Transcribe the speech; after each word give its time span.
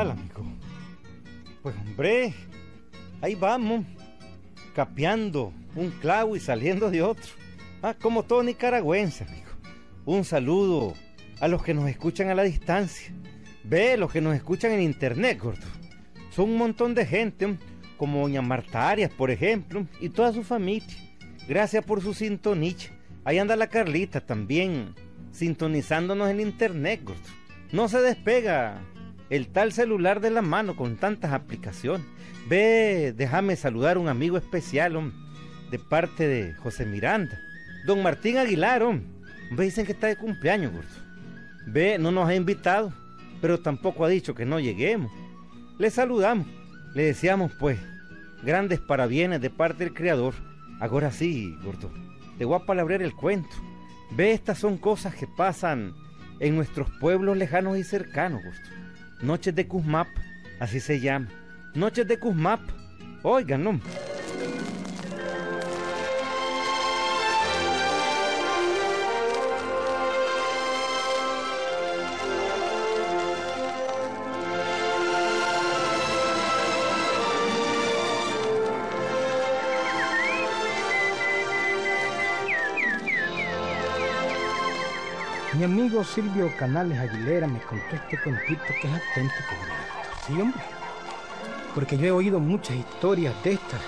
amigo? 0.00 0.44
Pues 1.62 1.74
hombre, 1.76 2.34
ahí 3.20 3.34
vamos, 3.34 3.84
capeando 4.74 5.52
un 5.74 5.90
clavo 5.90 6.36
y 6.36 6.40
saliendo 6.40 6.90
de 6.90 7.02
otro. 7.02 7.32
Ah, 7.82 7.94
como 7.94 8.22
todo 8.22 8.42
nicaragüense, 8.42 9.24
amigo. 9.24 9.46
Un 10.04 10.24
saludo 10.24 10.94
a 11.40 11.48
los 11.48 11.62
que 11.62 11.74
nos 11.74 11.88
escuchan 11.88 12.28
a 12.28 12.34
la 12.34 12.42
distancia. 12.42 13.12
Ve, 13.64 13.96
los 13.96 14.12
que 14.12 14.20
nos 14.20 14.36
escuchan 14.36 14.72
en 14.72 14.82
internet, 14.82 15.40
gordo. 15.40 15.66
Son 16.30 16.50
un 16.50 16.58
montón 16.58 16.94
de 16.94 17.06
gente, 17.06 17.56
como 17.96 18.20
doña 18.20 18.42
Marta 18.42 18.88
Arias, 18.88 19.10
por 19.10 19.30
ejemplo, 19.30 19.86
y 20.00 20.10
toda 20.10 20.32
su 20.32 20.44
familia. 20.44 20.94
Gracias 21.48 21.84
por 21.84 22.02
su 22.02 22.14
sintonía. 22.14 22.74
Ahí 23.24 23.38
anda 23.38 23.56
la 23.56 23.68
Carlita 23.68 24.20
también, 24.20 24.94
sintonizándonos 25.32 26.30
en 26.30 26.40
internet, 26.40 27.00
gordo. 27.02 27.20
No 27.72 27.88
se 27.88 28.00
despega 28.00 28.80
el 29.30 29.48
tal 29.48 29.72
celular 29.72 30.20
de 30.20 30.30
la 30.30 30.42
mano 30.42 30.76
con 30.76 30.96
tantas 30.96 31.32
aplicaciones. 31.32 32.06
Ve, 32.48 33.12
déjame 33.16 33.56
saludar 33.56 33.96
a 33.96 34.00
un 34.00 34.08
amigo 34.08 34.36
especial, 34.36 35.12
de 35.70 35.78
parte 35.78 36.28
de 36.28 36.54
José 36.54 36.86
Miranda. 36.86 37.38
Don 37.86 38.02
Martín 38.02 38.38
Aguilar, 38.38 38.82
Me 39.50 39.64
dicen 39.64 39.86
que 39.86 39.92
está 39.92 40.06
de 40.06 40.16
cumpleaños, 40.16 40.72
gordo. 40.72 40.88
Ve, 41.66 41.98
no 41.98 42.10
nos 42.12 42.28
ha 42.28 42.34
invitado, 42.34 42.92
pero 43.40 43.60
tampoco 43.60 44.04
ha 44.04 44.08
dicho 44.08 44.34
que 44.34 44.46
no 44.46 44.60
lleguemos. 44.60 45.10
Le 45.78 45.90
saludamos, 45.90 46.46
le 46.94 47.04
deseamos, 47.04 47.52
pues, 47.58 47.78
grandes 48.42 48.80
parabienes 48.80 49.40
de 49.40 49.50
parte 49.50 49.84
del 49.84 49.94
Creador. 49.94 50.34
Ahora 50.80 51.10
sí, 51.10 51.56
gordo, 51.62 51.92
te 52.38 52.44
voy 52.44 52.60
a 52.60 52.66
palabrear 52.66 53.02
el 53.02 53.14
cuento. 53.14 53.54
Ve, 54.12 54.32
estas 54.32 54.58
son 54.58 54.78
cosas 54.78 55.14
que 55.14 55.26
pasan 55.26 55.94
en 56.38 56.54
nuestros 56.54 56.88
pueblos 57.00 57.36
lejanos 57.36 57.76
y 57.76 57.82
cercanos, 57.82 58.44
gordo. 58.44 58.85
Noches 59.22 59.54
de 59.54 59.66
Cusmap, 59.66 60.08
así 60.60 60.80
se 60.80 61.00
llama. 61.00 61.28
Noches 61.74 62.06
de 62.06 62.18
Cusmap. 62.18 62.60
Oigan, 63.22 63.64
no. 63.64 63.80
Amigo 85.66 86.04
Silvio 86.04 86.52
Canales 86.56 86.96
Aguilera 86.96 87.48
me 87.48 87.60
contó 87.60 87.96
este 87.96 88.16
contito 88.22 88.62
que 88.80 88.86
es 88.86 88.94
auténtico, 88.94 89.54
Sí, 90.24 90.40
hombre. 90.40 90.62
Porque 91.74 91.98
yo 91.98 92.06
he 92.06 92.10
oído 92.12 92.38
muchas 92.38 92.76
historias 92.76 93.34
de 93.42 93.54
estas 93.54 93.80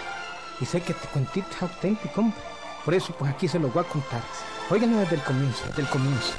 y 0.60 0.64
sé 0.64 0.80
que 0.80 0.90
este 0.90 1.06
contito 1.08 1.46
es 1.52 1.62
auténtico, 1.62 2.20
hombre. 2.20 2.40
Por 2.84 2.94
eso, 2.94 3.14
pues 3.16 3.30
aquí 3.30 3.46
se 3.46 3.60
lo 3.60 3.68
voy 3.68 3.84
a 3.84 3.88
contar. 3.88 4.20
Óiganlo 4.68 4.98
desde 4.98 5.16
el 5.16 5.22
comienzo, 5.22 5.64
desde 5.68 5.82
el 5.82 5.88
comienzo. 5.88 6.34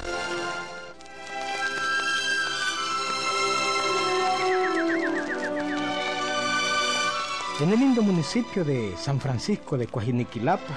En 7.60 7.70
el 7.70 7.80
lindo 7.80 8.02
municipio 8.02 8.62
de 8.62 8.94
San 8.98 9.18
Francisco 9.20 9.78
de 9.78 9.86
Coajiniquilapa, 9.86 10.74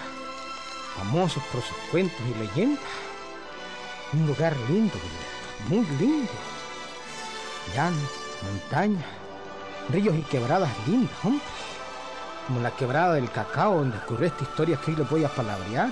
famosos 0.98 1.44
por 1.52 1.62
sus 1.62 1.78
cuentos 1.92 2.20
y 2.30 2.40
leyendas, 2.40 3.13
un 4.14 4.28
lugar 4.28 4.56
lindo, 4.70 4.96
muy 5.68 5.86
lindo. 6.00 6.32
Llano, 7.76 7.98
montaña, 8.44 9.04
ríos 9.90 10.16
y 10.16 10.22
quebradas 10.22 10.72
lindas, 10.88 11.12
hombre. 11.24 11.46
Como 12.48 12.60
la 12.60 12.72
quebrada 12.72 13.14
del 13.14 13.32
cacao 13.32 13.78
donde 13.78 13.98
ocurrió 13.98 14.28
esta 14.28 14.44
historia 14.44 14.78
que 14.78 14.92
hoy 14.92 14.98
les 14.98 15.10
voy 15.10 15.24
a 15.24 15.30
palabrear. 15.30 15.92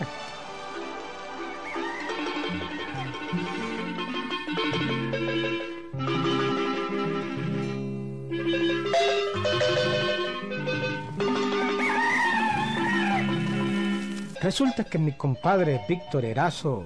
Resulta 14.42 14.84
que 14.84 14.98
mi 14.98 15.14
compadre 15.14 15.86
Víctor 15.88 16.26
Erazo 16.26 16.86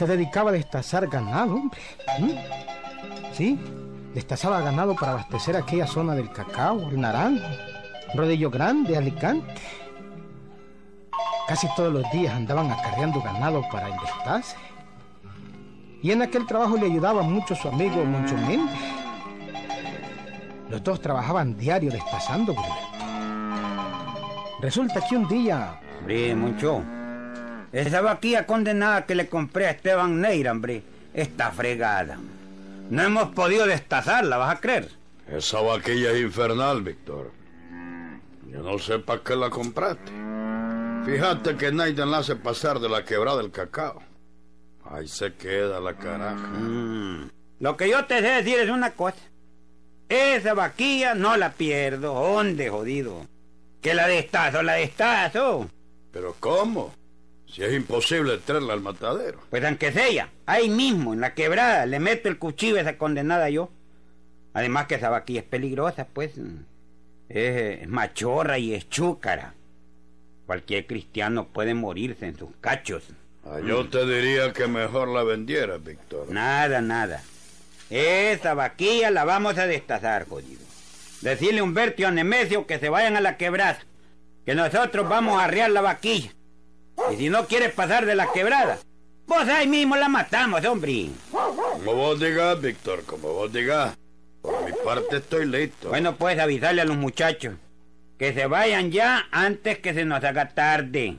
se 0.00 0.06
dedicaba 0.06 0.48
a 0.48 0.54
destazar 0.54 1.06
ganado, 1.08 1.56
hombre. 1.56 1.78
¿Mm? 2.20 2.30
Sí, 3.34 3.58
destazaba 4.14 4.62
ganado 4.62 4.96
para 4.96 5.12
abastecer 5.12 5.54
aquella 5.54 5.86
zona 5.86 6.14
del 6.14 6.32
cacao, 6.32 6.88
el 6.88 6.98
naranjo, 6.98 7.44
Rodillo 8.14 8.48
Grande, 8.48 8.96
Alicante. 8.96 9.60
Casi 11.46 11.66
todos 11.76 11.92
los 11.92 12.10
días 12.12 12.34
andaban 12.34 12.70
acarreando 12.70 13.20
ganado 13.20 13.62
para 13.70 13.88
el. 13.88 13.94
Y 16.02 16.12
en 16.12 16.22
aquel 16.22 16.46
trabajo 16.46 16.78
le 16.78 16.86
ayudaba 16.86 17.20
mucho 17.20 17.54
su 17.54 17.68
amigo 17.68 18.02
Moncho 18.02 18.38
Méndez. 18.38 18.80
Los 20.70 20.82
dos 20.82 20.98
trabajaban 21.02 21.58
diario 21.58 21.90
destazando, 21.90 22.56
Resulta 24.62 25.06
que 25.06 25.16
un 25.16 25.28
día... 25.28 25.78
Hombre, 25.98 26.34
Moncho, 26.34 26.82
esa 27.72 28.00
vaquilla 28.00 28.46
condenada 28.46 29.06
que 29.06 29.14
le 29.14 29.28
compré 29.28 29.66
a 29.66 29.70
Esteban 29.70 30.20
Neira, 30.20 30.52
hombre, 30.52 30.82
está 31.14 31.52
fregada. 31.52 32.18
No 32.90 33.02
hemos 33.02 33.30
podido 33.30 33.66
destazarla, 33.66 34.36
¿vas 34.36 34.56
a 34.56 34.60
creer? 34.60 34.88
Esa 35.28 35.60
vaquilla 35.60 36.10
es 36.10 36.20
infernal, 36.20 36.82
Víctor. 36.82 37.30
Yo 38.48 38.62
no 38.62 38.78
sé 38.78 38.98
para 38.98 39.22
qué 39.22 39.36
la 39.36 39.48
compraste. 39.48 40.10
Fíjate 41.04 41.56
que 41.56 41.70
nadie 41.70 41.94
la 42.04 42.18
hace 42.18 42.34
pasar 42.34 42.80
de 42.80 42.88
la 42.88 43.04
quebrada 43.04 43.38
del 43.38 43.52
cacao. 43.52 44.02
Ahí 44.84 45.06
se 45.06 45.32
queda 45.34 45.80
la 45.80 45.94
caraja. 45.94 46.48
Mm. 46.48 47.30
Lo 47.60 47.76
que 47.76 47.88
yo 47.88 48.04
te 48.06 48.20
sé 48.20 48.28
decir 48.28 48.58
es 48.58 48.70
una 48.70 48.90
cosa. 48.90 49.18
Esa 50.08 50.54
vaquilla 50.54 51.14
no 51.14 51.36
la 51.36 51.52
pierdo. 51.52 52.14
¿Dónde, 52.14 52.68
jodido? 52.68 53.24
Que 53.80 53.94
la 53.94 54.08
destazo, 54.08 54.62
la 54.64 54.74
destazo. 54.74 55.68
¿Pero 56.10 56.34
cómo? 56.40 56.92
Si 57.52 57.64
es 57.64 57.72
imposible 57.72 58.38
traerla 58.38 58.74
al 58.74 58.80
matadero. 58.80 59.40
Pues 59.50 59.64
aunque 59.64 59.92
sea, 59.92 60.30
ahí 60.46 60.68
mismo, 60.68 61.12
en 61.12 61.20
la 61.20 61.34
quebrada, 61.34 61.84
le 61.86 61.98
meto 61.98 62.28
el 62.28 62.38
cuchillo 62.38 62.76
a 62.76 62.80
esa 62.80 62.96
condenada 62.96 63.50
yo. 63.50 63.70
Además 64.54 64.86
que 64.86 64.96
esa 64.96 65.10
vaquilla 65.10 65.40
es 65.40 65.46
peligrosa, 65.46 66.06
pues. 66.12 66.32
Es, 67.28 67.88
machorra 67.88 68.58
y 68.58 68.74
es 68.74 68.88
chúcara. 68.88 69.54
Cualquier 70.46 70.86
cristiano 70.86 71.48
puede 71.48 71.74
morirse 71.74 72.26
en 72.26 72.36
sus 72.36 72.50
cachos. 72.60 73.04
Ah, 73.44 73.58
yo 73.64 73.88
te 73.88 74.04
diría 74.06 74.52
que 74.52 74.66
mejor 74.66 75.08
la 75.08 75.24
vendieras, 75.24 75.82
Víctor. 75.82 76.30
Nada, 76.30 76.80
nada. 76.80 77.22
Esa 77.88 78.54
vaquilla 78.54 79.10
la 79.10 79.24
vamos 79.24 79.58
a 79.58 79.66
destazar, 79.66 80.28
jodido. 80.28 80.62
Decirle 81.20 81.60
a 81.60 81.64
Humberto 81.64 82.02
y 82.02 82.04
a 82.04 82.10
Nemesio 82.10 82.66
que 82.66 82.78
se 82.78 82.88
vayan 82.88 83.16
a 83.16 83.20
la 83.20 83.36
quebrada. 83.36 83.80
Que 84.46 84.54
nosotros 84.54 85.08
vamos 85.08 85.40
a 85.40 85.44
arriar 85.44 85.70
la 85.70 85.80
vaquilla. 85.80 86.32
Y 87.12 87.16
si 87.16 87.28
no 87.28 87.46
quieres 87.46 87.72
pasar 87.72 88.06
de 88.06 88.14
la 88.14 88.30
quebrada, 88.32 88.78
pues 89.26 89.48
ahí 89.48 89.66
mismo 89.66 89.96
la 89.96 90.08
matamos, 90.08 90.64
hombre. 90.64 91.10
Como 91.30 91.94
vos 91.94 92.20
digas, 92.20 92.60
Víctor, 92.60 93.04
como 93.04 93.32
vos 93.32 93.52
digas. 93.52 93.96
Por 94.42 94.64
mi 94.64 94.72
parte 94.84 95.16
estoy 95.16 95.46
listo. 95.46 95.88
Bueno, 95.88 96.16
pues 96.16 96.38
avisarle 96.38 96.82
a 96.82 96.84
los 96.84 96.96
muchachos 96.96 97.54
que 98.18 98.32
se 98.34 98.46
vayan 98.46 98.90
ya 98.90 99.26
antes 99.30 99.78
que 99.78 99.94
se 99.94 100.04
nos 100.04 100.22
haga 100.24 100.50
tarde. 100.50 101.16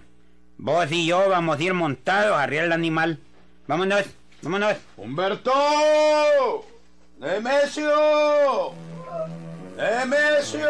Vos 0.57 0.91
y 0.91 1.07
yo 1.07 1.29
vamos 1.29 1.57
a 1.57 1.63
ir 1.63 1.73
montados 1.73 2.37
a 2.37 2.43
arriar 2.43 2.65
el 2.65 2.71
animal. 2.71 3.19
Vámonos, 3.67 4.05
vámonos. 4.41 4.75
¡Humberto! 4.97 6.65
¡Nemesio! 7.19 8.73
¡Nemesio! 9.77 10.67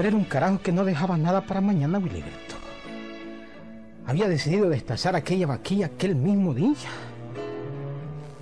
Era 0.00 0.14
un 0.14 0.24
carajo 0.24 0.60
que 0.60 0.72
no 0.72 0.84
dejaba 0.84 1.16
nada 1.16 1.40
para 1.40 1.60
mañana, 1.60 1.98
Wiliberto. 1.98 2.54
Había 4.06 4.28
decidido 4.28 4.68
destazar 4.68 5.16
aquella 5.16 5.46
vaquilla 5.46 5.86
aquel 5.86 6.14
mismo 6.14 6.52
día. 6.52 6.74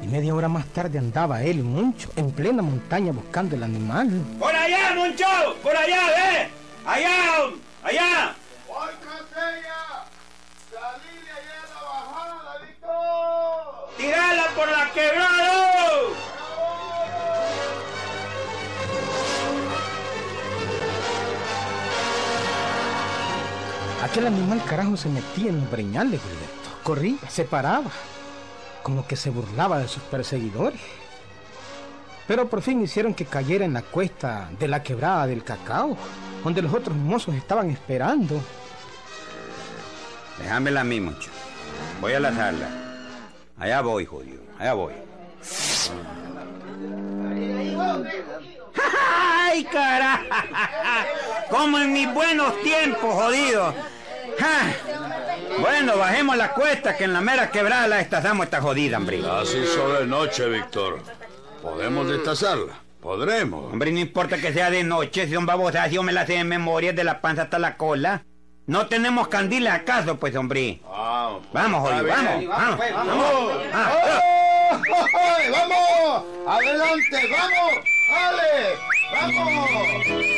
Y 0.02 0.06
media 0.08 0.34
hora 0.34 0.48
más 0.48 0.66
tarde 0.66 0.98
andaba 0.98 1.42
él 1.42 1.62
Moncho 1.62 2.10
en 2.16 2.32
plena 2.32 2.60
montaña 2.60 3.12
buscando 3.12 3.54
el 3.54 3.62
animal. 3.62 4.10
¡Por 4.38 4.54
allá, 4.54 4.94
Moncho! 4.94 5.24
¡Por 5.62 5.74
allá, 5.74 6.00
ve! 6.08 6.48
¡Allá! 6.84 7.12
¡Allá! 7.82 8.34
Aquel 24.14 24.28
animal 24.28 24.62
carajo 24.64 24.96
se 24.96 25.08
metía 25.08 25.50
en 25.50 25.58
los 25.58 25.68
breñales, 25.72 26.20
Gilberto. 26.22 26.70
Corría, 26.84 27.18
se 27.28 27.42
paraba, 27.42 27.90
como 28.84 29.04
que 29.08 29.16
se 29.16 29.30
burlaba 29.30 29.80
de 29.80 29.88
sus 29.88 30.04
perseguidores. 30.04 30.80
Pero 32.28 32.48
por 32.48 32.62
fin 32.62 32.80
hicieron 32.80 33.12
que 33.12 33.24
cayera 33.24 33.64
en 33.64 33.72
la 33.72 33.82
cuesta 33.82 34.48
de 34.56 34.68
la 34.68 34.84
quebrada 34.84 35.26
del 35.26 35.42
cacao, 35.42 35.96
donde 36.44 36.62
los 36.62 36.72
otros 36.72 36.96
mozos 36.96 37.34
estaban 37.34 37.70
esperando. 37.70 38.40
Déjamela 40.38 40.82
a 40.82 40.84
mí, 40.84 41.00
mucho. 41.00 41.30
Voy 42.00 42.12
a 42.12 42.20
la 42.20 42.32
sala. 42.32 42.68
Allá 43.58 43.80
voy, 43.80 44.06
jodido. 44.06 44.42
Allá 44.60 44.74
voy. 44.74 44.92
¡Ay, 48.76 49.64
carajo! 49.64 50.22
Como 51.50 51.78
en 51.78 51.92
mis 51.92 52.14
buenos 52.14 52.62
tiempos, 52.62 53.12
jodido. 53.12 53.74
¡Ja! 54.44 54.72
Bueno, 55.58 55.96
bajemos 55.96 56.36
la 56.36 56.52
cuesta 56.52 56.96
que 56.96 57.04
en 57.04 57.12
la 57.12 57.20
mera 57.20 57.50
quebrada 57.50 57.86
la 57.88 57.96
destazamos 57.96 58.44
esta 58.44 58.60
jodida, 58.60 58.98
hombre. 58.98 59.22
Así 59.26 59.64
solo 59.66 60.00
de 60.00 60.06
noche, 60.06 60.48
Víctor. 60.48 61.00
¿Podemos 61.62 62.06
destazarla? 62.08 62.74
Podremos. 63.00 63.72
Hombre, 63.72 63.90
no 63.92 64.00
importa 64.00 64.36
que 64.38 64.52
sea 64.52 64.70
de 64.70 64.82
noche, 64.84 65.26
si 65.28 65.36
un 65.36 65.46
babosacio 65.46 66.02
me 66.02 66.12
la 66.12 66.26
sé 66.26 66.34
de 66.34 66.44
memoria 66.44 66.92
de 66.92 67.04
la 67.04 67.20
panza 67.20 67.42
hasta 67.42 67.58
la 67.58 67.76
cola. 67.76 68.24
No 68.66 68.86
tenemos 68.86 69.28
candiles 69.28 69.72
acaso, 69.72 70.16
pues, 70.16 70.34
hombre. 70.36 70.80
Vamos, 70.84 71.42
Vamos, 71.52 71.80
jodido, 71.82 72.06
Está 72.08 72.16
vamos, 72.22 72.38
bien. 72.38 72.50
vamos, 72.50 72.78
¡Vamos! 72.94 73.52
Ah, 73.74 73.92
¡Ay, 75.36 75.50
¡Vamos! 75.50 76.24
¡Adelante! 76.48 77.28
¡Vamos! 77.30 77.72
¡Ale! 78.10 78.76
¡Vamos! 79.12 80.33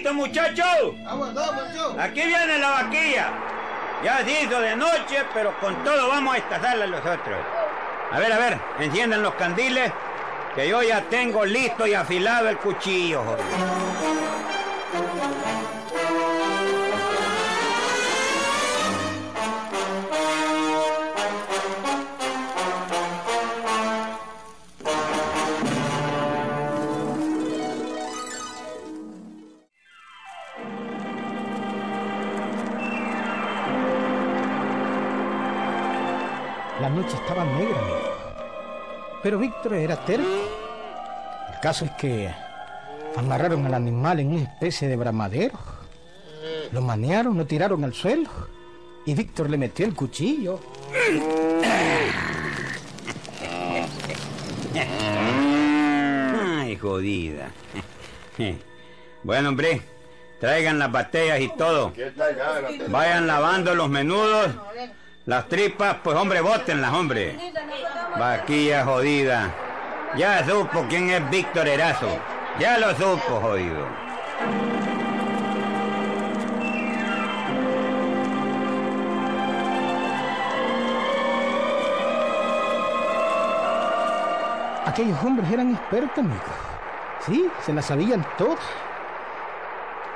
¡Listo, 0.00 0.14
muchachos! 0.14 0.94
Aquí 1.98 2.22
viene 2.22 2.58
la 2.58 2.70
vaquilla. 2.70 3.28
Ya 4.02 4.24
se 4.24 4.44
hizo 4.44 4.58
de 4.58 4.74
noche, 4.74 5.26
pero 5.34 5.52
con 5.60 5.84
todo 5.84 6.08
vamos 6.08 6.36
a 6.36 6.38
estazarla 6.38 6.86
los 6.86 7.00
otros. 7.00 7.36
A 8.10 8.18
ver, 8.18 8.32
a 8.32 8.38
ver, 8.38 8.58
enciendan 8.78 9.22
los 9.22 9.34
candiles, 9.34 9.92
que 10.54 10.70
yo 10.70 10.82
ya 10.82 11.02
tengo 11.02 11.44
listo 11.44 11.86
y 11.86 11.92
afilado 11.92 12.48
el 12.48 12.56
cuchillo, 12.56 13.22
joder. 13.24 14.29
La 37.10 37.16
noche 37.16 37.26
estaba 37.26 37.44
negra, 37.44 37.78
amigo. 37.80 37.98
Pero 39.22 39.38
Víctor 39.38 39.74
era 39.74 39.96
terco. 40.04 40.28
El 41.52 41.60
caso 41.60 41.84
es 41.84 41.90
que 41.92 42.32
amarraron 43.16 43.66
al 43.66 43.74
animal 43.74 44.20
en 44.20 44.28
una 44.28 44.42
especie 44.42 44.86
de 44.86 44.96
bramadero. 44.96 45.58
Lo 46.70 46.80
manearon, 46.82 47.36
lo 47.36 47.46
tiraron 47.46 47.82
al 47.82 47.94
suelo. 47.94 48.30
Y 49.06 49.14
Víctor 49.14 49.50
le 49.50 49.58
metió 49.58 49.86
el 49.86 49.94
cuchillo. 49.94 50.60
Ay, 56.60 56.76
jodida. 56.76 57.50
Bueno, 59.24 59.48
hombre, 59.48 59.82
traigan 60.38 60.78
las 60.78 60.92
batallas 60.92 61.40
y 61.40 61.48
todo. 61.48 61.92
Vayan 62.88 63.26
lavando 63.26 63.74
los 63.74 63.88
menudos. 63.88 64.52
Las 65.26 65.48
tripas, 65.48 65.96
pues 66.02 66.16
hombre, 66.16 66.40
bótenlas, 66.40 66.94
hombre. 66.94 67.36
Vaquilla 68.18 68.84
jodida. 68.84 69.54
Ya 70.16 70.42
supo 70.46 70.86
quién 70.88 71.10
es 71.10 71.28
Víctor 71.28 71.68
Erazo. 71.68 72.08
Ya 72.58 72.78
lo 72.78 72.94
supo, 72.94 73.38
jodido. 73.40 73.86
Aquellos 84.86 85.22
hombres 85.22 85.50
eran 85.52 85.74
expertos, 85.74 86.18
amigo. 86.18 86.40
Sí, 87.26 87.46
se 87.64 87.74
las 87.74 87.84
sabían 87.84 88.26
todas. 88.38 88.58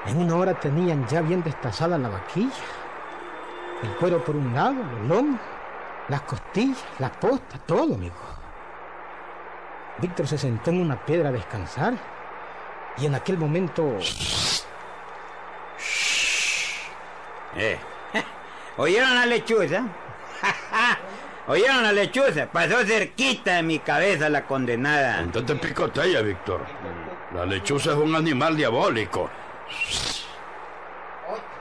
En 0.07 0.17
una 0.17 0.37
hora 0.37 0.55
tenían 0.55 1.07
ya 1.09 1.21
bien 1.21 1.43
destazada 1.43 1.99
la 1.99 2.09
vaquilla. 2.09 2.51
El 3.85 3.91
cuero 3.97 4.25
por 4.25 4.35
un 4.35 4.55
lado, 4.55 4.77
los 4.83 5.09
lomos, 5.09 5.39
las 6.09 6.23
costillas, 6.23 6.83
la 6.99 7.13
posta, 7.13 7.59
todo, 7.59 7.95
amigo. 7.95 8.15
Víctor 9.99 10.27
se 10.27 10.39
sentó 10.39 10.71
en 10.71 10.81
una 10.81 11.05
piedra 11.05 11.29
a 11.29 11.33
descansar 11.33 11.93
y 12.97 13.05
en 13.05 13.15
aquel 13.15 13.37
momento 13.37 13.99
Eh. 17.57 17.79
¿Oyeron 18.79 19.15
la 19.15 19.27
lechuza? 19.27 19.85
¿Oyeron 21.47 21.83
la 21.83 21.93
lechuza? 21.93 22.47
Pasó 22.47 22.85
cerquita 22.87 23.57
de 23.57 23.63
mi 23.63 23.81
cabeza 23.81 24.31
la 24.31 24.47
condenada. 24.47 25.21
Entonces 25.21 25.59
picotella, 25.61 26.23
Víctor. 26.23 26.63
La 27.35 27.45
lechuza 27.45 27.91
es 27.91 27.97
un 27.97 28.17
animal 28.17 28.57
diabólico. 28.57 29.29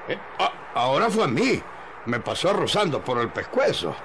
Eh, 0.08 0.18
ah, 0.40 0.52
ahora 0.74 1.10
fue 1.10 1.26
a 1.26 1.28
mí. 1.28 1.62
Me 2.06 2.20
pasó 2.20 2.54
rozando 2.54 3.02
por 3.02 3.20
el 3.20 3.30
pescuezo. 3.30 3.96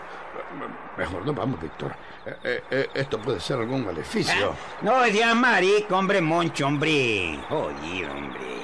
Mejor 0.96 1.26
no 1.26 1.32
vamos, 1.32 1.60
Víctor. 1.60 1.94
Eh, 2.24 2.36
eh, 2.44 2.64
eh, 2.70 2.90
esto 2.94 3.18
puede 3.20 3.40
ser 3.40 3.58
algún 3.58 3.84
maleficio. 3.84 4.54
No 4.82 5.04
seas 5.04 5.34
marico, 5.34 5.96
hombre 5.96 6.20
moncho, 6.20 6.66
hombre. 6.66 7.38
Jodido, 7.48 8.10
hombre. 8.12 8.62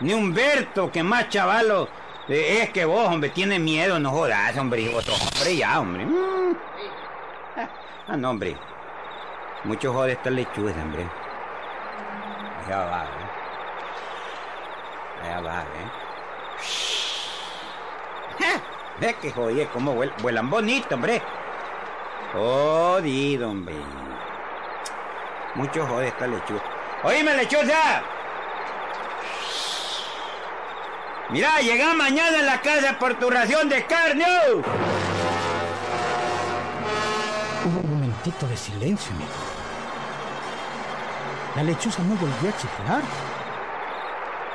Ni 0.00 0.12
Humberto, 0.12 0.90
que 0.92 1.02
más 1.02 1.28
chavalo 1.28 1.88
es 2.28 2.70
que 2.70 2.84
vos, 2.84 3.08
hombre, 3.08 3.30
tiene 3.30 3.58
miedo, 3.58 3.98
no 3.98 4.10
jodas, 4.10 4.56
hombre. 4.58 4.94
Otro 4.94 5.14
hombre 5.14 5.56
ya, 5.56 5.80
hombre. 5.80 6.04
Mm. 6.04 6.56
Ah, 8.08 8.16
no, 8.16 8.30
hombre. 8.30 8.56
Mucho 9.64 9.92
jode 9.92 10.12
esta 10.12 10.30
lechuza, 10.30 10.80
hombre. 10.82 11.06
Allá 12.66 12.84
va, 12.84 13.04
¿eh? 13.04 13.08
Allá 15.22 15.40
va, 15.40 15.62
¿eh? 15.62 16.05
¡Ja! 18.38 18.60
Ve 19.00 19.14
que 19.20 19.30
jodie, 19.32 19.66
cómo 19.72 19.94
vuel- 19.94 20.12
vuelan 20.22 20.48
bonito, 20.48 20.94
hombre. 20.94 21.22
Jodido, 22.32 23.50
hombre. 23.50 23.74
Mucho 25.54 25.86
jode 25.86 26.08
esta 26.08 26.26
lechuza. 26.26 26.62
¡Oíme, 27.02 27.34
lechuza! 27.34 28.02
Mira, 31.30 31.60
llega 31.60 31.92
mañana 31.94 32.38
en 32.38 32.46
la 32.46 32.60
casa 32.60 32.98
por 32.98 33.14
tu 33.18 33.28
ración 33.30 33.68
de 33.68 33.84
carne. 33.86 34.24
oh. 34.52 34.62
hubo 37.68 37.80
un 37.80 37.90
momentito 37.94 38.46
de 38.46 38.56
silencio, 38.56 39.12
amigo. 39.14 39.30
La 41.56 41.62
lechuza 41.64 42.02
no 42.02 42.14
volvió 42.16 42.50
a 42.50 42.56
chiflar. 42.56 43.02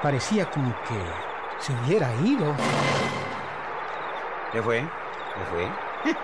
Parecía 0.01 0.49
como 0.49 0.73
que 0.87 0.95
se 1.59 1.73
hubiera 1.73 2.13
ido. 2.23 2.55
¿Se 4.51 4.61
fue? 4.61 4.81
¿Se 4.81 5.45
fue? 5.49 6.15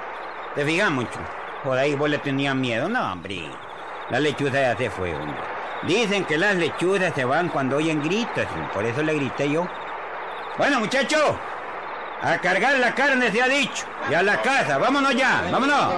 ¿Te 0.56 0.66
fijas 0.66 0.92
mucho? 0.92 1.20
Por 1.64 1.78
ahí 1.78 1.96
vos 1.96 2.10
le 2.10 2.18
tenías 2.18 2.56
miedo. 2.56 2.90
No, 2.90 3.14
hombre. 3.14 3.50
La 4.10 4.20
lechuza 4.20 4.60
ya 4.60 4.76
se 4.76 4.90
fue, 4.90 5.16
hombre. 5.16 5.36
Dicen 5.84 6.26
que 6.26 6.38
las 6.38 6.56
lechuzas 6.56 7.14
se 7.14 7.24
van 7.24 7.50
cuando 7.50 7.78
oyen 7.78 8.04
gritos. 8.04 8.46
Por 8.74 8.84
eso 8.86 9.02
le 9.02 9.14
grité 9.14 9.50
yo. 9.50 9.68
Bueno, 10.58 10.80
muchachos. 10.80 11.36
A 12.22 12.38
cargar 12.40 12.78
la 12.80 12.94
carne 12.96 13.32
se 13.32 13.42
ha 13.42 13.48
dicho. 13.48 13.86
Y 14.10 14.14
a 14.14 14.24
la 14.24 14.42
casa. 14.42 14.78
Vámonos 14.78 15.16
ya. 15.16 15.44
Vámonos. 15.52 15.94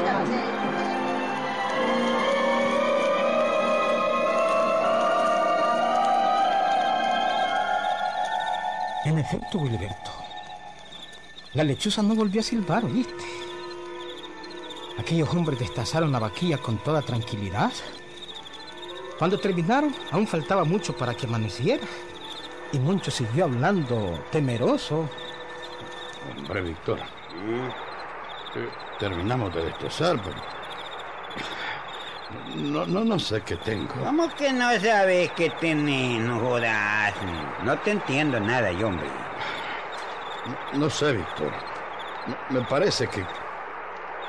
En 9.05 9.17
efecto, 9.17 9.57
Wilberto. 9.57 10.28
La 11.53 11.63
lechuza 11.63 12.03
no 12.03 12.13
volvió 12.13 12.41
a 12.41 12.43
silbar, 12.43 12.85
¿oíste? 12.85 13.25
Aquellos 14.99 15.29
hombres 15.33 15.57
destazaron 15.59 16.11
la 16.11 16.19
vaquilla 16.19 16.57
con 16.57 16.77
toda 16.77 17.01
tranquilidad. 17.01 17.71
Cuando 19.17 19.39
terminaron, 19.39 19.95
aún 20.11 20.27
faltaba 20.27 20.63
mucho 20.63 20.95
para 20.95 21.15
que 21.15 21.25
amaneciera. 21.25 21.83
Y 22.71 22.79
Moncho 22.79 23.09
siguió 23.09 23.45
hablando 23.45 24.23
temeroso. 24.31 25.09
Hombre, 26.37 26.61
Víctor. 26.61 26.99
eh, 26.99 28.69
terminamos 28.99 29.53
de 29.55 29.65
destazar, 29.65 30.21
pero... 30.23 30.37
No, 32.55 32.85
no, 32.85 33.03
no 33.03 33.17
sé 33.17 33.41
qué 33.41 33.55
tengo. 33.55 33.91
¿Cómo 34.03 34.29
que 34.35 34.53
no 34.53 34.79
sabes 34.79 35.31
qué 35.31 35.49
tenés? 35.49 36.21
No 36.21 36.39
jodas. 36.39 37.13
No 37.63 37.75
te 37.79 37.91
entiendo 37.91 38.39
nada, 38.39 38.71
yo, 38.71 38.87
hombre. 38.87 39.07
No, 40.73 40.89
sé, 40.89 41.13
Víctor. 41.13 41.51
Me 42.49 42.61
parece 42.61 43.07
que, 43.07 43.25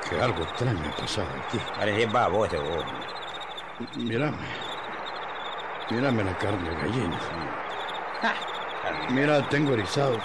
que 0.09 0.21
algo 0.21 0.43
extraño 0.43 0.81
ha 0.87 1.01
pasado 1.01 1.27
aquí. 1.47 1.59
Parece 1.77 2.05
baboso, 2.07 2.61
vos. 2.61 2.85
Mírame. 3.97 4.37
Mírame 5.89 6.23
la 6.23 6.37
carne 6.37 6.69
de 6.69 6.75
gallina. 6.75 7.19
Mira, 9.09 9.47
tengo 9.49 9.73
erizado 9.73 10.17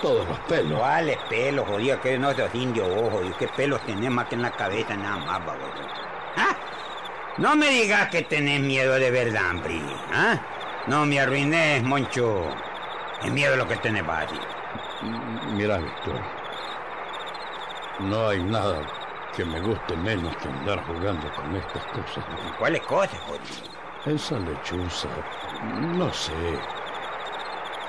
todos 0.00 0.26
los 0.28 0.38
pelos. 0.40 0.78
¿Cuáles 0.78 1.16
pelos, 1.28 1.66
jodido? 1.66 2.00
Que 2.00 2.18
no 2.18 2.32
sos 2.32 2.54
indio, 2.54 2.86
ojo. 2.86 3.22
¿Y 3.24 3.30
qué 3.32 3.48
pelos 3.48 3.80
tenés 3.86 4.10
más 4.10 4.26
que 4.26 4.34
en 4.36 4.42
la 4.42 4.50
cabeza, 4.50 4.96
nada 4.96 5.16
más, 5.18 5.44
baboso? 5.44 5.88
¿Ah? 6.36 6.56
No 7.38 7.56
me 7.56 7.68
digas 7.68 8.08
que 8.08 8.22
tenés 8.22 8.60
miedo 8.60 8.94
de 8.94 9.10
verdad, 9.10 9.50
hombre. 9.50 9.80
¿Ah? 10.12 10.38
No 10.86 11.06
me 11.06 11.20
arruines, 11.20 11.82
Moncho. 11.82 12.44
Es 13.22 13.30
miedo 13.30 13.56
lo 13.56 13.68
que 13.68 13.76
tenés, 13.76 14.06
Bati. 14.06 14.38
Mira, 15.52 15.78
Víctor. 15.78 16.20
No 18.00 18.28
hay 18.28 18.42
nada 18.42 18.82
que 19.34 19.44
me 19.44 19.60
guste 19.60 19.96
menos 19.96 20.36
que 20.36 20.48
andar 20.48 20.84
jugando 20.86 21.32
con 21.34 21.54
estas 21.56 21.84
cosas. 21.86 22.24
¿Cuáles 22.58 22.82
cosas, 22.82 23.18
jodido? 23.20 23.70
Esa 24.06 24.38
lechuza. 24.38 25.08
No 25.96 26.12
sé. 26.12 26.58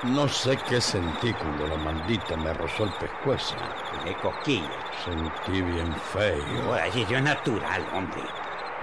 No 0.04 0.28
sé 0.28 0.58
qué 0.68 0.80
sentí 0.80 1.32
cuando 1.34 1.66
la 1.66 1.76
maldita 1.76 2.36
me 2.36 2.52
rozó 2.54 2.84
el 2.84 2.92
pescuezo. 2.92 3.56
De 4.04 4.14
cosquilla. 4.16 4.70
Sentí 5.04 5.62
bien 5.62 5.94
feo. 6.12 6.42
Si 6.92 7.02
eso 7.02 7.14
es 7.14 7.22
natural, 7.22 7.86
hombre. 7.94 8.22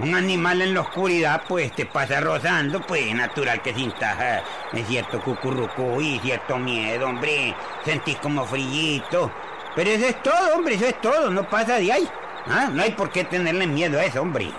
Un 0.01 0.15
animal 0.15 0.61
en 0.61 0.73
la 0.73 0.81
oscuridad, 0.81 1.41
pues, 1.47 1.73
te 1.73 1.85
pasa 1.85 2.19
rozando, 2.21 2.79
pues, 2.81 3.05
es 3.07 3.15
natural 3.15 3.61
que 3.61 3.73
sientas 3.73 4.17
eh, 4.21 4.41
es 4.73 4.87
cierto 4.87 5.19
cucurrucú 5.21 5.99
y 6.01 6.19
cierto 6.19 6.57
miedo, 6.57 7.07
hombre. 7.07 7.53
Sentís 7.83 8.15
como 8.17 8.45
frillito. 8.45 9.31
Pero 9.75 9.89
eso 9.89 10.05
es 10.07 10.21
todo, 10.23 10.55
hombre, 10.55 10.75
eso 10.75 10.85
es 10.85 10.99
todo, 11.01 11.29
no 11.29 11.43
pasa 11.49 11.75
de 11.79 11.91
ahí. 11.91 12.09
¿Ah? 12.47 12.69
No 12.71 12.81
hay 12.81 12.91
por 12.91 13.09
qué 13.11 13.23
tenerle 13.25 13.67
miedo 13.67 13.99
a 13.99 14.03
eso, 14.05 14.21
hombre. 14.21 14.51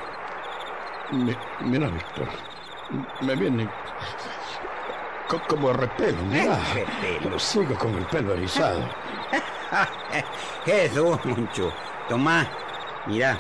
Mi- 1.11 1.37
mira, 1.61 1.89
Víctor. 1.89 2.29
Me 3.23 3.35
viene 3.35 3.69
co- 5.29 5.41
como 5.49 5.73
repelo, 5.73 6.23
mira. 6.25 6.59
Repelo. 6.75 7.39
Sigo 7.39 7.75
con 7.77 7.95
el 7.95 8.05
pelo 8.07 8.35
erizado. 8.35 8.89
Jesús, 10.65 11.19
Moncho. 11.25 11.73
Tomá, 12.09 12.47
mira. 13.07 13.39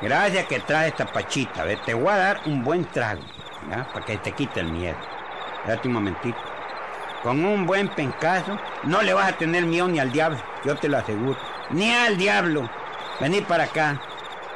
Gracias 0.00 0.46
que 0.46 0.60
traes 0.60 0.92
esta 0.92 1.06
pachita, 1.06 1.64
¿ves? 1.64 1.82
Te 1.84 1.94
voy 1.94 2.12
a 2.12 2.16
dar 2.16 2.40
un 2.46 2.62
buen 2.62 2.84
trago, 2.84 3.22
¿ya? 3.68 3.84
Para 3.92 4.04
que 4.04 4.16
te 4.18 4.32
quite 4.32 4.60
el 4.60 4.70
miedo. 4.70 4.96
Date 5.66 5.88
un 5.88 5.94
momentito. 5.94 6.38
Con 7.22 7.44
un 7.44 7.66
buen 7.66 7.88
pencazo, 7.88 8.58
no 8.84 9.02
le 9.02 9.12
vas 9.12 9.32
a 9.32 9.36
tener 9.36 9.64
miedo 9.64 9.88
ni 9.88 9.98
al 9.98 10.12
diablo, 10.12 10.38
yo 10.64 10.76
te 10.76 10.88
lo 10.88 10.98
aseguro. 10.98 11.36
Ni 11.70 11.92
al 11.92 12.16
diablo. 12.16 12.70
Vení 13.20 13.40
para 13.40 13.64
acá. 13.64 14.00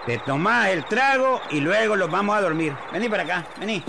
Te 0.06 0.18
tomás 0.18 0.68
el 0.68 0.84
trago 0.84 1.40
y 1.50 1.60
luego 1.60 1.96
los 1.96 2.10
vamos 2.10 2.36
a 2.36 2.40
dormir. 2.40 2.76
Vení 2.92 3.08
para 3.08 3.24
acá, 3.24 3.44
vení. 3.58 3.82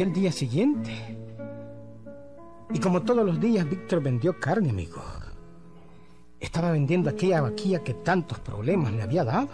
El 0.00 0.12
día 0.12 0.32
siguiente. 0.32 0.90
Y 2.72 2.80
como 2.80 3.02
todos 3.02 3.24
los 3.26 3.38
días, 3.40 3.68
Víctor 3.68 4.02
vendió 4.02 4.38
carne, 4.38 4.70
amigo. 4.70 5.02
Estaba 6.40 6.72
vendiendo 6.72 7.10
aquella 7.10 7.42
vaquilla 7.42 7.82
que 7.82 7.94
tantos 7.94 8.38
problemas 8.40 8.92
le 8.92 9.02
había 9.02 9.24
dado. 9.24 9.48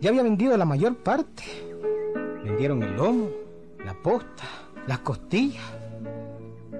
Ya 0.00 0.10
había 0.10 0.22
vendido 0.22 0.56
la 0.56 0.64
mayor 0.64 0.96
parte. 0.96 1.42
Vendieron 2.44 2.82
el 2.82 2.96
lomo, 2.96 3.28
la 3.84 3.94
posta, 3.94 4.44
las 4.86 4.98
costillas. 5.00 5.64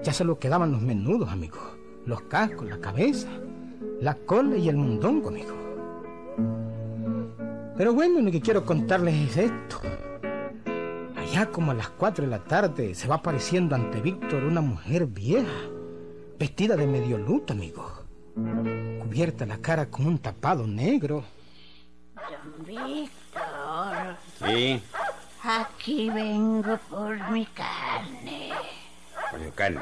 Ya 0.03 0.13
solo 0.13 0.39
quedaban 0.39 0.71
los 0.71 0.81
menudos, 0.81 1.29
amigo. 1.29 1.57
Los 2.05 2.21
cascos, 2.23 2.69
la 2.69 2.79
cabeza, 2.79 3.29
la 3.99 4.15
cola 4.15 4.57
y 4.57 4.69
el 4.69 4.75
mundongo, 4.75 5.29
amigo. 5.29 5.55
Pero 7.77 7.93
bueno, 7.93 8.21
lo 8.21 8.31
que 8.31 8.41
quiero 8.41 8.65
contarles 8.65 9.31
es 9.31 9.37
esto. 9.37 9.79
Allá 11.31 11.49
como 11.49 11.71
a 11.71 11.73
las 11.73 11.87
4 11.91 12.25
de 12.25 12.29
la 12.29 12.43
tarde 12.43 12.93
se 12.93 13.07
va 13.07 13.15
apareciendo 13.15 13.73
ante 13.73 14.01
Víctor 14.01 14.43
una 14.43 14.59
mujer 14.59 15.05
vieja, 15.05 15.49
vestida 16.37 16.75
de 16.75 16.85
medio 16.85 17.17
luto, 17.17 17.53
amigo. 17.53 18.03
Cubierta 18.35 19.45
la 19.45 19.57
cara 19.59 19.89
con 19.89 20.07
un 20.07 20.19
tapado 20.19 20.67
negro. 20.67 21.23
Don 22.15 22.65
Víctor, 22.65 24.17
Sí, 24.45 24.81
aquí 25.41 26.09
vengo 26.09 26.77
por 26.89 27.31
mi 27.31 27.45
carne. 27.45 28.49
por 29.31 29.39
su 29.41 29.53
carne. 29.53 29.79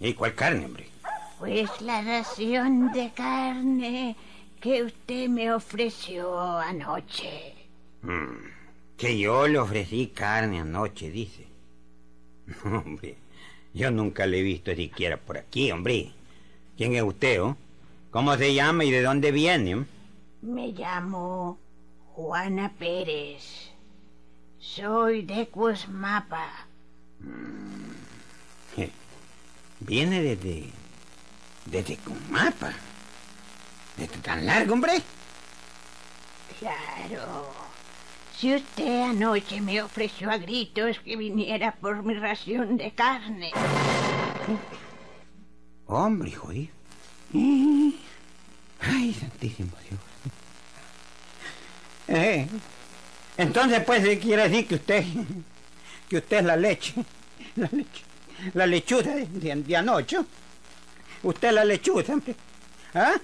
¿Y 0.00 0.12
cuál 0.12 0.34
carne, 0.34 0.66
hombre? 0.66 0.90
Pues 1.38 1.80
la 1.80 2.02
ración 2.02 2.92
de 2.92 3.10
carne 3.12 4.16
que 4.60 4.82
usted 4.82 5.30
me 5.30 5.50
ofreció 5.50 6.58
anoche. 6.58 7.54
Que 8.98 9.16
yo 9.16 9.46
le 9.46 9.58
ofrecí 9.58 10.08
carne 10.08 10.60
anoche, 10.60 11.10
dice. 11.10 11.46
No, 12.64 12.78
hombre, 12.78 13.16
yo 13.72 13.90
nunca 13.90 14.26
le 14.26 14.40
he 14.40 14.42
visto 14.42 14.74
siquiera 14.74 15.16
por 15.16 15.38
aquí, 15.38 15.70
hombre. 15.70 16.12
¿Quién 16.76 16.94
es 16.96 17.02
usted, 17.02 17.40
oh? 17.42 17.56
¿Cómo 18.10 18.36
se 18.36 18.54
llama 18.54 18.84
y 18.84 18.90
de 18.90 19.02
dónde 19.02 19.30
viene? 19.32 19.76
oh? 19.76 19.84
Me 20.42 20.68
llamo 20.72 21.58
Juana 22.14 22.72
Pérez. 22.78 23.70
Soy 24.58 25.22
de 25.22 25.46
Cusmapa. 25.48 26.66
Je, 28.74 28.90
Viene 29.80 30.22
desde... 30.22 30.70
desde 31.66 31.96
Cumapa. 31.98 32.72
¿Desde 33.96 34.16
tan 34.18 34.44
largo, 34.46 34.74
hombre? 34.74 35.02
Claro. 36.58 37.67
Si 38.38 38.54
usted 38.54 39.02
anoche 39.02 39.60
me 39.60 39.82
ofreció 39.82 40.30
a 40.30 40.38
gritos 40.38 40.98
que 41.00 41.16
viniera 41.16 41.72
por 41.74 42.02
mi 42.04 42.14
ración 42.14 42.76
de 42.76 42.92
carne. 42.92 43.50
Hombre, 45.86 46.32
jodido. 46.32 46.72
Ay, 48.80 49.12
santísimo 49.14 49.72
Dios. 49.88 50.00
Eh, 52.08 52.46
entonces, 53.36 53.82
pues, 53.84 54.02
¿qué 54.04 54.18
quiere 54.18 54.48
decir 54.48 54.66
que 54.68 54.74
usted, 54.76 55.04
que 56.08 56.16
usted 56.18 56.38
es 56.38 56.44
la 56.44 56.56
leche, 56.56 56.94
la 57.56 57.68
leche, 57.72 58.02
la 58.54 58.66
lechuza 58.66 59.14
de, 59.16 59.26
de- 59.26 59.56
de 59.56 59.76
anoche. 59.76 60.18
Usted 61.24 61.48
es 61.48 61.54
la 61.54 61.64
lechuza, 61.64 62.12
hombre. 62.12 62.34
¿Ah? 62.94 63.14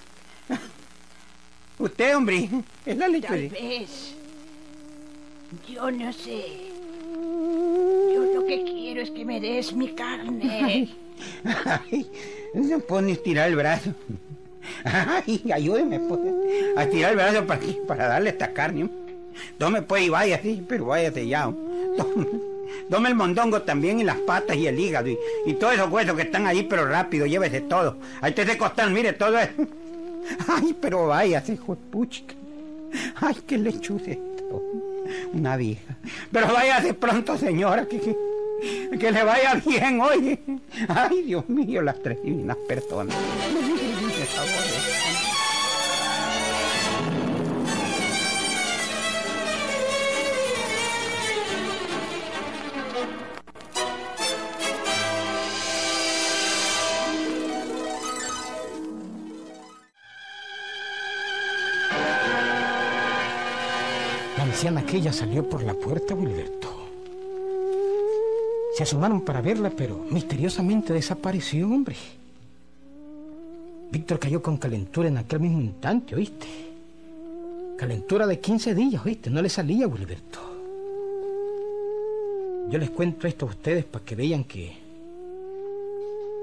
Usted, 1.78 2.16
hombre, 2.16 2.48
es 2.84 2.96
la 2.96 3.04
Tal 3.04 3.12
lechuza. 3.12 3.34
vez. 3.34 4.14
Yo 5.68 5.90
no 5.90 6.12
sé. 6.12 6.44
Yo 7.12 8.24
lo 8.34 8.46
que 8.46 8.64
quiero 8.64 9.00
es 9.02 9.10
que 9.10 9.24
me 9.24 9.40
des 9.40 9.72
mi 9.72 9.88
carne. 9.94 10.88
Ay, 11.64 12.10
no 12.54 12.80
puedo 12.80 13.02
ni 13.02 13.12
estirar 13.12 13.48
el 13.48 13.56
brazo. 13.56 13.94
Ay, 14.84 15.42
ayúdeme, 15.52 16.00
pues, 16.00 16.20
a 16.76 16.84
estirar 16.84 17.10
el 17.12 17.16
brazo 17.16 17.46
para, 17.46 17.60
aquí, 17.60 17.78
para 17.86 18.08
darle 18.08 18.30
esta 18.30 18.52
carne. 18.52 18.88
Tome, 19.58 19.82
pues, 19.82 20.04
y 20.04 20.08
váyase, 20.08 20.62
pero 20.68 20.86
váyase 20.86 21.26
ya. 21.26 21.52
Tome, 21.96 22.26
tome 22.90 23.08
el 23.08 23.14
mondongo 23.14 23.62
también 23.62 24.00
y 24.00 24.04
las 24.04 24.18
patas 24.18 24.56
y 24.56 24.66
el 24.66 24.78
hígado 24.78 25.08
y, 25.08 25.18
y 25.46 25.54
todos 25.54 25.74
esos 25.74 25.90
huesos 25.90 26.16
que 26.16 26.22
están 26.22 26.46
ahí, 26.46 26.62
pero 26.64 26.86
rápido, 26.86 27.26
llévese 27.26 27.60
todo. 27.62 27.96
Ahí 28.20 28.32
te 28.32 28.44
de 28.44 28.58
costar, 28.58 28.90
mire, 28.90 29.12
todo 29.12 29.38
eso. 29.38 29.52
Ay, 30.48 30.74
pero 30.80 31.08
váyase, 31.08 31.54
hijo 31.54 31.74
de 31.74 31.80
puchica. 31.90 32.34
Ay, 33.16 33.36
qué 33.46 33.58
lechuza 33.58 34.12
esto. 34.12 34.62
Una 35.32 35.56
vieja. 35.56 35.96
Pero 36.32 36.52
váyase 36.52 36.94
pronto, 36.94 37.36
señora, 37.38 37.86
que, 37.86 38.00
que, 38.00 38.16
que 38.98 39.12
le 39.12 39.24
vaya 39.24 39.54
bien, 39.66 40.00
oye. 40.00 40.38
Ay, 40.88 41.22
Dios 41.22 41.48
mío, 41.48 41.82
las 41.82 42.02
tres 42.02 42.22
divinas 42.22 42.56
personas. 42.68 43.16
anciana 64.54 64.82
aquella 64.82 65.12
salió 65.12 65.48
por 65.48 65.64
la 65.64 65.74
puerta, 65.74 66.14
Wilberto. 66.14 66.68
Se 68.76 68.84
asomaron 68.84 69.22
para 69.22 69.40
verla, 69.40 69.68
pero 69.76 70.06
misteriosamente 70.08 70.92
desapareció, 70.92 71.66
hombre. 71.66 71.96
Víctor 73.90 74.20
cayó 74.20 74.40
con 74.40 74.56
calentura 74.56 75.08
en 75.08 75.18
aquel 75.18 75.40
mismo 75.40 75.60
instante, 75.60 76.14
¿oíste? 76.14 76.46
Calentura 77.76 78.28
de 78.28 78.38
15 78.38 78.76
días, 78.76 79.04
¿oíste? 79.04 79.28
No 79.28 79.42
le 79.42 79.48
salía, 79.48 79.88
Wilberto. 79.88 80.38
Yo 82.70 82.78
les 82.78 82.90
cuento 82.90 83.26
esto 83.26 83.46
a 83.46 83.48
ustedes 83.48 83.84
para 83.84 84.04
que 84.04 84.14
vean 84.14 84.44
que 84.44 84.72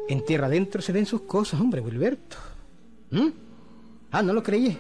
en 0.10 0.26
tierra 0.26 0.48
adentro 0.48 0.82
se 0.82 0.92
ven 0.92 1.06
sus 1.06 1.22
cosas, 1.22 1.62
hombre, 1.62 1.80
Wilberto. 1.80 2.36
¿Mm? 3.12 3.30
Ah, 4.12 4.22
no 4.22 4.34
lo 4.34 4.44
creí. 4.44 4.78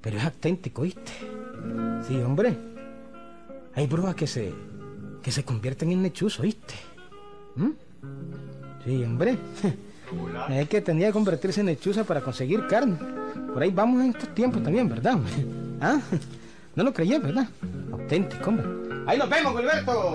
Pero 0.00 0.16
es 0.16 0.24
auténtico, 0.24 0.82
¿oíste? 0.82 1.33
Sí, 2.06 2.20
hombre. 2.20 2.56
Hay 3.74 3.86
brujas 3.86 4.14
que 4.14 4.26
se 4.26 4.52
que 5.22 5.32
se 5.32 5.42
convierten 5.42 5.90
en 5.90 6.02
lechuzos, 6.02 6.40
¿oíste? 6.40 6.74
¿Mm? 7.56 7.70
Sí, 8.84 9.02
hombre. 9.02 9.38
Es 10.50 10.68
que 10.68 10.80
tenía 10.82 11.08
que 11.08 11.14
convertirse 11.14 11.60
en 11.60 11.66
lechuza 11.66 12.04
para 12.04 12.20
conseguir 12.20 12.66
carne. 12.68 12.96
Por 13.52 13.62
ahí 13.62 13.70
vamos 13.70 14.04
en 14.04 14.10
estos 14.10 14.32
tiempos 14.34 14.62
también, 14.62 14.88
¿verdad? 14.88 15.18
¿Ah? 15.80 15.98
No 16.76 16.84
lo 16.84 16.92
creí, 16.92 17.18
¿verdad? 17.18 17.48
Auténtico, 17.90 18.50
hombre. 18.50 18.66
Ahí 19.06 19.18
nos 19.18 19.28
vemos, 19.28 19.56
Gilberto. 19.56 20.14